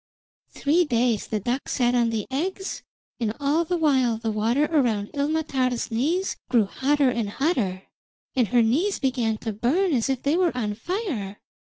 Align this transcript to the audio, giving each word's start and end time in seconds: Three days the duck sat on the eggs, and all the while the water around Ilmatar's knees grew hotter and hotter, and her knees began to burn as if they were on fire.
Three 0.49 0.83
days 0.83 1.27
the 1.27 1.39
duck 1.39 1.69
sat 1.69 1.93
on 1.93 2.09
the 2.09 2.25
eggs, 2.31 2.81
and 3.19 3.35
all 3.39 3.63
the 3.63 3.77
while 3.77 4.17
the 4.17 4.31
water 4.31 4.65
around 4.65 5.11
Ilmatar's 5.13 5.91
knees 5.91 6.37
grew 6.49 6.65
hotter 6.65 7.11
and 7.11 7.29
hotter, 7.29 7.83
and 8.35 8.47
her 8.47 8.63
knees 8.63 8.97
began 8.97 9.37
to 9.37 9.53
burn 9.53 9.93
as 9.93 10.09
if 10.09 10.23
they 10.23 10.35
were 10.35 10.57
on 10.57 10.73
fire. 10.73 11.39